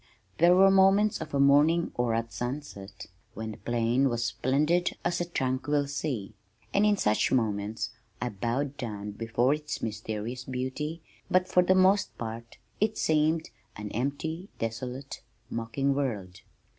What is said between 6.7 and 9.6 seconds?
and in such moments I bowed down before